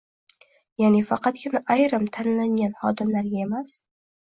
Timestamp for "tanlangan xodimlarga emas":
2.19-3.79